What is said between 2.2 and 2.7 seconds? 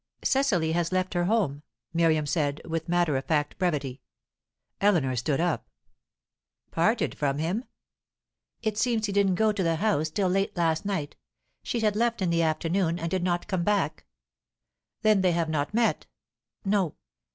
said,